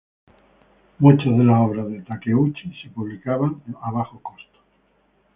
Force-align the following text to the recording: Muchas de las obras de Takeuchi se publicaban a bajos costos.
Muchas 0.97 1.37
de 1.37 1.43
las 1.43 1.59
obras 1.61 1.87
de 1.91 2.01
Takeuchi 2.01 2.73
se 2.81 2.89
publicaban 2.89 3.61
a 3.83 3.91
bajos 3.91 4.19
costos. 4.23 4.59